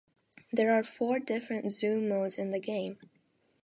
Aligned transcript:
There 0.51 0.73
are 0.73 0.81
four 0.83 1.19
different 1.19 1.71
zoom 1.71 2.09
modes 2.09 2.39
in 2.39 2.49
the 2.49 2.57
game. 2.59 2.97